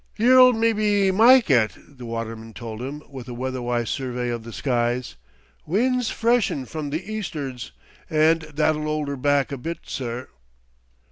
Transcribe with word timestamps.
"Yer'll 0.17 0.51
mebbe 0.51 1.13
myke 1.13 1.51
it," 1.51 1.73
the 1.95 2.07
waterman 2.07 2.55
told 2.55 2.81
him 2.81 3.03
with 3.07 3.27
a 3.27 3.35
weatherwise 3.35 3.87
survey 3.87 4.29
of 4.29 4.43
the 4.43 4.51
skies. 4.51 5.15
"Wind's 5.67 6.09
freshenin' 6.09 6.65
from 6.65 6.89
the 6.89 7.07
east'rds, 7.13 7.71
an' 8.09 8.41
that'll 8.51 8.87
'old 8.87 9.09
'er 9.09 9.15
back 9.15 9.51
a 9.51 9.57
bit, 9.59 9.81
sir." 9.83 10.27